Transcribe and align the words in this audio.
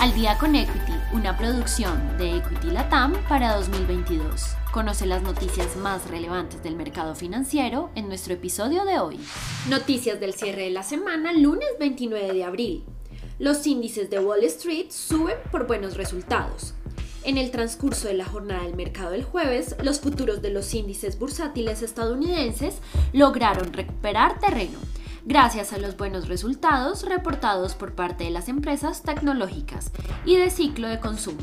Al 0.00 0.14
día 0.14 0.38
con 0.38 0.54
Equity, 0.54 0.92
una 1.12 1.36
producción 1.36 2.16
de 2.18 2.36
Equity 2.36 2.70
Latam 2.70 3.14
para 3.28 3.56
2022. 3.56 4.54
Conoce 4.70 5.06
las 5.06 5.22
noticias 5.22 5.76
más 5.76 6.08
relevantes 6.08 6.62
del 6.62 6.76
mercado 6.76 7.16
financiero 7.16 7.90
en 7.96 8.06
nuestro 8.06 8.34
episodio 8.34 8.84
de 8.84 9.00
hoy. 9.00 9.18
Noticias 9.68 10.20
del 10.20 10.34
cierre 10.34 10.62
de 10.62 10.70
la 10.70 10.84
semana, 10.84 11.32
lunes 11.32 11.68
29 11.80 12.32
de 12.32 12.44
abril. 12.44 12.84
Los 13.40 13.66
índices 13.66 14.08
de 14.08 14.20
Wall 14.20 14.44
Street 14.44 14.90
suben 14.90 15.36
por 15.50 15.66
buenos 15.66 15.96
resultados. 15.96 16.74
En 17.24 17.36
el 17.36 17.50
transcurso 17.50 18.06
de 18.06 18.14
la 18.14 18.24
jornada 18.24 18.62
del 18.62 18.76
mercado 18.76 19.10
del 19.10 19.24
jueves, 19.24 19.74
los 19.82 19.98
futuros 19.98 20.42
de 20.42 20.50
los 20.50 20.72
índices 20.74 21.18
bursátiles 21.18 21.82
estadounidenses 21.82 22.76
lograron 23.12 23.72
recuperar 23.72 24.38
terreno 24.38 24.78
gracias 25.28 25.74
a 25.74 25.78
los 25.78 25.94
buenos 25.98 26.26
resultados 26.26 27.06
reportados 27.06 27.74
por 27.74 27.94
parte 27.94 28.24
de 28.24 28.30
las 28.30 28.48
empresas 28.48 29.02
tecnológicas 29.02 29.92
y 30.24 30.36
de 30.36 30.48
ciclo 30.48 30.88
de 30.88 31.00
consumo 31.00 31.42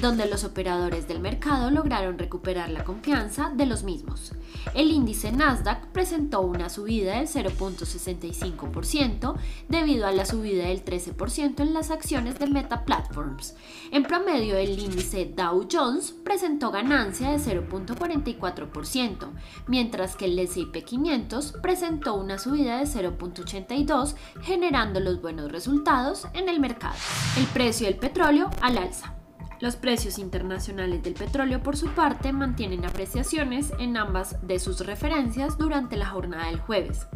donde 0.00 0.26
los 0.26 0.44
operadores 0.44 1.08
del 1.08 1.20
mercado 1.20 1.70
lograron 1.70 2.18
recuperar 2.18 2.70
la 2.70 2.84
confianza 2.84 3.50
de 3.54 3.66
los 3.66 3.82
mismos. 3.82 4.32
El 4.74 4.90
índice 4.90 5.32
Nasdaq 5.32 5.86
presentó 5.88 6.40
una 6.40 6.68
subida 6.68 7.16
del 7.16 7.26
0.65% 7.26 9.34
debido 9.68 10.06
a 10.06 10.12
la 10.12 10.24
subida 10.24 10.66
del 10.66 10.84
13% 10.84 11.60
en 11.60 11.74
las 11.74 11.90
acciones 11.90 12.38
de 12.38 12.46
Meta 12.46 12.84
Platforms. 12.84 13.56
En 13.90 14.04
promedio, 14.04 14.56
el 14.56 14.78
índice 14.78 15.32
Dow 15.34 15.66
Jones 15.70 16.14
presentó 16.24 16.70
ganancia 16.70 17.30
de 17.30 17.38
0.44%, 17.38 19.28
mientras 19.66 20.16
que 20.16 20.26
el 20.26 20.38
S&P 20.38 20.84
500 20.84 21.52
presentó 21.62 22.14
una 22.14 22.38
subida 22.38 22.78
de 22.78 22.84
0.82%, 22.84 24.14
generando 24.42 25.00
los 25.00 25.20
buenos 25.20 25.50
resultados 25.50 26.26
en 26.34 26.48
el 26.48 26.60
mercado. 26.60 26.94
El 27.36 27.46
precio 27.46 27.86
del 27.86 27.96
petróleo 27.96 28.50
al 28.60 28.78
alza. 28.78 29.17
Los 29.60 29.74
precios 29.74 30.18
internacionales 30.18 31.02
del 31.02 31.14
petróleo, 31.14 31.60
por 31.62 31.76
su 31.76 31.88
parte, 31.88 32.32
mantienen 32.32 32.84
apreciaciones 32.84 33.72
en 33.80 33.96
ambas 33.96 34.36
de 34.46 34.60
sus 34.60 34.86
referencias 34.86 35.58
durante 35.58 35.96
la 35.96 36.06
jornada 36.06 36.46
del 36.46 36.60
jueves. 36.60 37.08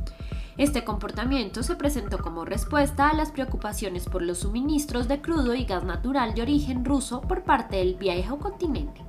Este 0.58 0.82
comportamiento 0.84 1.62
se 1.62 1.76
presentó 1.76 2.18
como 2.18 2.44
respuesta 2.44 3.08
a 3.08 3.14
las 3.14 3.30
preocupaciones 3.30 4.06
por 4.06 4.22
los 4.22 4.38
suministros 4.40 5.06
de 5.06 5.22
crudo 5.22 5.54
y 5.54 5.64
gas 5.64 5.84
natural 5.84 6.34
de 6.34 6.42
origen 6.42 6.84
ruso 6.84 7.20
por 7.20 7.44
parte 7.44 7.76
del 7.76 7.94
viejo 7.94 8.38
continente, 8.38 9.00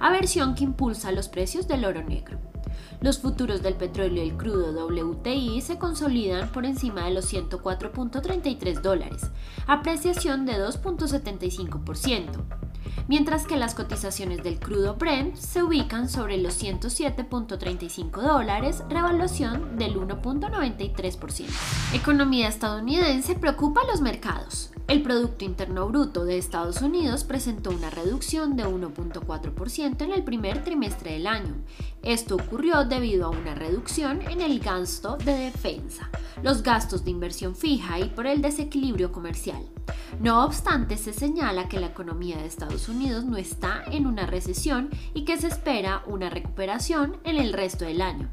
aversión 0.00 0.56
que 0.56 0.64
impulsa 0.64 1.12
los 1.12 1.28
precios 1.28 1.68
del 1.68 1.84
oro 1.84 2.02
negro. 2.02 2.38
Los 3.00 3.18
futuros 3.18 3.62
del 3.62 3.74
petróleo 3.74 4.24
y 4.24 4.28
el 4.30 4.36
crudo 4.36 4.72
WTI 4.86 5.60
se 5.60 5.78
consolidan 5.78 6.50
por 6.50 6.66
encima 6.66 7.04
de 7.04 7.12
los 7.12 7.32
104.33 7.32 8.80
dólares, 8.80 9.30
apreciación 9.66 10.46
de 10.46 10.54
2.75%, 10.54 12.44
mientras 13.06 13.46
que 13.46 13.56
las 13.56 13.74
cotizaciones 13.74 14.42
del 14.42 14.58
crudo 14.58 14.96
Brent 14.96 15.36
se 15.36 15.62
ubican 15.62 16.08
sobre 16.08 16.38
los 16.38 16.62
107.35 16.62 18.20
dólares, 18.20 18.82
revaluación 18.88 19.78
del 19.78 19.96
1.93%. 19.96 21.46
Economía 21.94 22.48
estadounidense 22.48 23.34
preocupa 23.36 23.82
a 23.82 23.86
los 23.86 24.00
mercados. 24.00 24.70
El 24.88 25.02
Producto 25.02 25.44
Interno 25.44 25.86
Bruto 25.86 26.24
de 26.24 26.38
Estados 26.38 26.80
Unidos 26.80 27.22
presentó 27.22 27.68
una 27.68 27.90
reducción 27.90 28.56
de 28.56 28.64
1.4% 28.64 30.00
en 30.00 30.12
el 30.12 30.24
primer 30.24 30.64
trimestre 30.64 31.12
del 31.12 31.26
año. 31.26 31.56
Esto 32.02 32.36
ocurrió 32.36 32.86
debido 32.86 33.26
a 33.26 33.28
una 33.28 33.54
reducción 33.54 34.22
en 34.22 34.40
el 34.40 34.60
gasto 34.60 35.18
de 35.18 35.34
defensa, 35.34 36.08
los 36.42 36.62
gastos 36.62 37.04
de 37.04 37.10
inversión 37.10 37.54
fija 37.54 37.98
y 37.98 38.08
por 38.10 38.26
el 38.26 38.42
desequilibrio 38.42 39.12
comercial. 39.12 39.62
No 40.20 40.44
obstante, 40.44 40.96
se 40.96 41.12
señala 41.12 41.68
que 41.68 41.80
la 41.80 41.86
economía 41.86 42.36
de 42.36 42.46
Estados 42.46 42.88
Unidos 42.88 43.24
no 43.24 43.36
está 43.36 43.84
en 43.90 44.06
una 44.06 44.26
recesión 44.26 44.90
y 45.14 45.24
que 45.24 45.36
se 45.36 45.48
espera 45.48 46.02
una 46.06 46.30
recuperación 46.30 47.18
en 47.24 47.36
el 47.36 47.52
resto 47.52 47.84
del 47.84 48.02
año. 48.02 48.28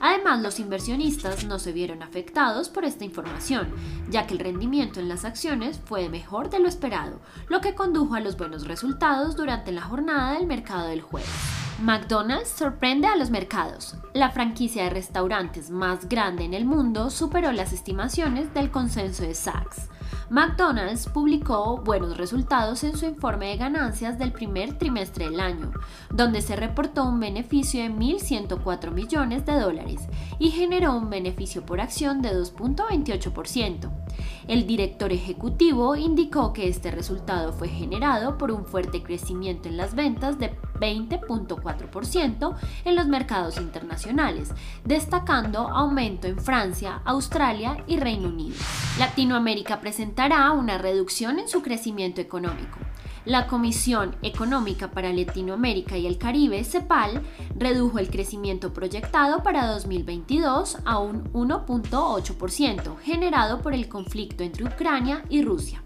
Además, 0.00 0.40
los 0.42 0.60
inversionistas 0.60 1.44
no 1.44 1.58
se 1.58 1.72
vieron 1.72 2.02
afectados 2.02 2.68
por 2.68 2.84
esta 2.84 3.04
información, 3.04 3.68
ya 4.10 4.26
que 4.26 4.34
el 4.34 4.40
rendimiento 4.40 5.00
en 5.00 5.08
las 5.08 5.24
acciones 5.24 5.80
fue 5.84 6.08
mejor 6.08 6.50
de 6.50 6.58
lo 6.58 6.68
esperado, 6.68 7.20
lo 7.48 7.60
que 7.60 7.74
condujo 7.74 8.14
a 8.14 8.20
los 8.20 8.36
buenos 8.36 8.66
resultados 8.66 9.36
durante 9.36 9.72
la 9.72 9.82
jornada 9.82 10.34
del 10.34 10.46
mercado 10.46 10.88
del 10.88 11.02
jueves. 11.02 11.55
McDonald's 11.82 12.48
sorprende 12.48 13.06
a 13.06 13.16
los 13.16 13.28
mercados. 13.28 13.96
La 14.14 14.30
franquicia 14.30 14.84
de 14.84 14.90
restaurantes 14.90 15.70
más 15.70 16.08
grande 16.08 16.44
en 16.44 16.54
el 16.54 16.64
mundo 16.64 17.10
superó 17.10 17.52
las 17.52 17.74
estimaciones 17.74 18.54
del 18.54 18.70
consenso 18.70 19.24
de 19.24 19.34
Sachs. 19.34 19.90
McDonald's 20.30 21.06
publicó 21.06 21.76
buenos 21.76 22.16
resultados 22.16 22.82
en 22.82 22.96
su 22.96 23.04
informe 23.04 23.48
de 23.48 23.58
ganancias 23.58 24.18
del 24.18 24.32
primer 24.32 24.78
trimestre 24.78 25.28
del 25.28 25.38
año, 25.38 25.70
donde 26.10 26.40
se 26.40 26.56
reportó 26.56 27.04
un 27.04 27.20
beneficio 27.20 27.82
de 27.82 27.90
1.104 27.90 28.90
millones 28.90 29.44
de 29.44 29.60
dólares 29.60 30.08
y 30.38 30.52
generó 30.52 30.96
un 30.96 31.10
beneficio 31.10 31.66
por 31.66 31.82
acción 31.82 32.22
de 32.22 32.30
2.28%. 32.30 33.90
El 34.48 34.66
director 34.66 35.12
ejecutivo 35.12 35.94
indicó 35.94 36.52
que 36.52 36.68
este 36.68 36.90
resultado 36.90 37.52
fue 37.52 37.68
generado 37.68 38.38
por 38.38 38.50
un 38.50 38.64
fuerte 38.64 39.02
crecimiento 39.02 39.68
en 39.68 39.76
las 39.76 39.94
ventas 39.94 40.38
de 40.38 40.48
20.4% 40.78 42.56
en 42.84 42.96
los 42.96 43.06
mercados 43.06 43.58
internacionales, 43.58 44.50
destacando 44.84 45.68
aumento 45.68 46.26
en 46.26 46.38
Francia, 46.38 47.00
Australia 47.04 47.84
y 47.86 47.98
Reino 47.98 48.28
Unido. 48.28 48.56
Latinoamérica 48.98 49.80
presentará 49.80 50.50
una 50.52 50.78
reducción 50.78 51.38
en 51.38 51.48
su 51.48 51.62
crecimiento 51.62 52.20
económico. 52.20 52.78
La 53.26 53.48
Comisión 53.48 54.14
Económica 54.22 54.92
para 54.92 55.12
Latinoamérica 55.12 55.98
y 55.98 56.06
el 56.06 56.16
Caribe, 56.16 56.62
CEPAL, 56.62 57.22
redujo 57.56 57.98
el 57.98 58.08
crecimiento 58.08 58.72
proyectado 58.72 59.42
para 59.42 59.66
2022 59.66 60.78
a 60.84 61.00
un 61.00 61.24
1.8%, 61.32 62.98
generado 63.00 63.62
por 63.62 63.74
el 63.74 63.88
conflicto 63.88 64.44
entre 64.44 64.64
Ucrania 64.64 65.24
y 65.28 65.42
Rusia. 65.42 65.82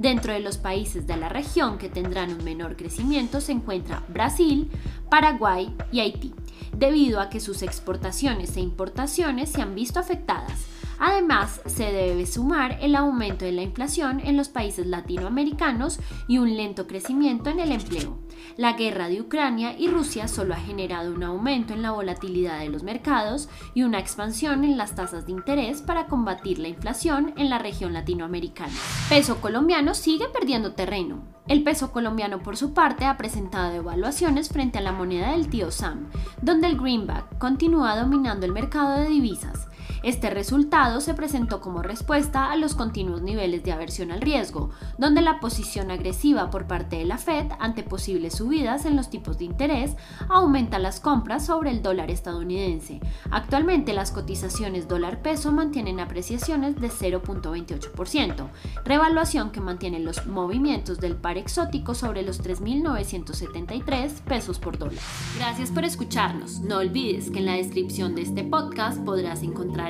Dentro 0.00 0.32
de 0.32 0.40
los 0.40 0.56
países 0.56 1.06
de 1.06 1.18
la 1.18 1.28
región 1.28 1.76
que 1.76 1.90
tendrán 1.90 2.32
un 2.32 2.42
menor 2.42 2.74
crecimiento 2.74 3.42
se 3.42 3.52
encuentra 3.52 4.02
Brasil, 4.08 4.70
Paraguay 5.10 5.76
y 5.92 6.00
Haití, 6.00 6.32
debido 6.74 7.20
a 7.20 7.28
que 7.28 7.38
sus 7.38 7.60
exportaciones 7.60 8.56
e 8.56 8.60
importaciones 8.60 9.50
se 9.50 9.60
han 9.60 9.74
visto 9.74 10.00
afectadas 10.00 10.64
Además, 11.00 11.62
se 11.64 11.90
debe 11.90 12.26
sumar 12.26 12.76
el 12.82 12.94
aumento 12.94 13.46
de 13.46 13.52
la 13.52 13.62
inflación 13.62 14.20
en 14.20 14.36
los 14.36 14.50
países 14.50 14.86
latinoamericanos 14.86 15.98
y 16.28 16.36
un 16.36 16.54
lento 16.56 16.86
crecimiento 16.86 17.48
en 17.48 17.58
el 17.58 17.72
empleo. 17.72 18.18
La 18.58 18.74
guerra 18.74 19.08
de 19.08 19.22
Ucrania 19.22 19.78
y 19.78 19.88
Rusia 19.88 20.28
solo 20.28 20.52
ha 20.52 20.58
generado 20.58 21.14
un 21.14 21.22
aumento 21.22 21.72
en 21.72 21.80
la 21.80 21.92
volatilidad 21.92 22.58
de 22.58 22.68
los 22.68 22.82
mercados 22.82 23.48
y 23.72 23.82
una 23.82 23.98
expansión 23.98 24.62
en 24.62 24.76
las 24.76 24.94
tasas 24.94 25.24
de 25.24 25.32
interés 25.32 25.80
para 25.80 26.06
combatir 26.06 26.58
la 26.58 26.68
inflación 26.68 27.32
en 27.38 27.48
la 27.48 27.58
región 27.58 27.94
latinoamericana. 27.94 28.72
Peso 29.08 29.40
colombiano 29.40 29.94
sigue 29.94 30.28
perdiendo 30.28 30.74
terreno. 30.74 31.24
El 31.48 31.64
peso 31.64 31.92
colombiano, 31.92 32.42
por 32.42 32.58
su 32.58 32.74
parte, 32.74 33.06
ha 33.06 33.16
presentado 33.16 33.72
evaluaciones 33.74 34.50
frente 34.50 34.78
a 34.78 34.82
la 34.82 34.92
moneda 34.92 35.32
del 35.32 35.48
tío 35.48 35.70
Sam, 35.70 36.10
donde 36.42 36.66
el 36.66 36.78
greenback 36.78 37.38
continúa 37.38 37.96
dominando 37.96 38.44
el 38.44 38.52
mercado 38.52 38.98
de 38.98 39.08
divisas. 39.08 39.69
Este 40.02 40.30
resultado 40.30 41.02
se 41.02 41.12
presentó 41.12 41.60
como 41.60 41.82
respuesta 41.82 42.50
a 42.50 42.56
los 42.56 42.74
continuos 42.74 43.20
niveles 43.20 43.62
de 43.62 43.72
aversión 43.72 44.10
al 44.10 44.22
riesgo, 44.22 44.70
donde 44.96 45.20
la 45.20 45.40
posición 45.40 45.90
agresiva 45.90 46.50
por 46.50 46.66
parte 46.66 46.96
de 46.96 47.04
la 47.04 47.18
Fed 47.18 47.46
ante 47.58 47.82
posibles 47.82 48.36
subidas 48.36 48.86
en 48.86 48.96
los 48.96 49.10
tipos 49.10 49.36
de 49.36 49.44
interés 49.44 49.96
aumenta 50.28 50.78
las 50.78 51.00
compras 51.00 51.44
sobre 51.44 51.70
el 51.70 51.82
dólar 51.82 52.10
estadounidense. 52.10 53.00
Actualmente 53.30 53.92
las 53.92 54.10
cotizaciones 54.10 54.88
dólar 54.88 55.20
peso 55.20 55.52
mantienen 55.52 56.00
apreciaciones 56.00 56.76
de 56.80 56.88
0.28%, 56.88 58.48
revaluación 58.84 59.50
que 59.50 59.60
mantiene 59.60 60.00
los 60.00 60.26
movimientos 60.26 60.98
del 60.98 61.16
par 61.16 61.36
exótico 61.36 61.94
sobre 61.94 62.22
los 62.22 62.42
3.973 62.42 64.10
pesos 64.22 64.58
por 64.58 64.78
dólar. 64.78 65.02
Gracias 65.36 65.70
por 65.70 65.84
escucharnos. 65.84 66.60
No 66.60 66.78
olvides 66.78 67.30
que 67.30 67.40
en 67.40 67.46
la 67.46 67.54
descripción 67.54 68.14
de 68.14 68.22
este 68.22 68.44
podcast 68.44 68.98
podrás 69.04 69.42
encontrar 69.42 69.89